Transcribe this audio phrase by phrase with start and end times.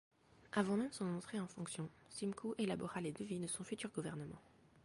[0.53, 4.25] Avant même son entrée en fonction, Simcoe élabora les devis de son futur gouvernent.